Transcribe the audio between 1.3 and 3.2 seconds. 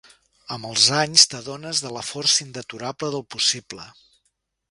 t'adones de la força indeturable